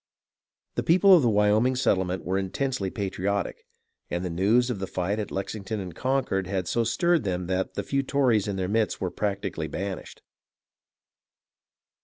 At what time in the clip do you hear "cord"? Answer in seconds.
6.25-6.47